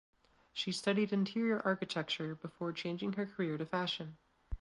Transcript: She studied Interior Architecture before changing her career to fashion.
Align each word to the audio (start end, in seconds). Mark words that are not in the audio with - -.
She 0.51 0.71
studied 0.71 1.13
Interior 1.13 1.61
Architecture 1.63 2.33
before 2.33 2.73
changing 2.73 3.13
her 3.13 3.27
career 3.27 3.59
to 3.59 3.67
fashion. 3.67 4.17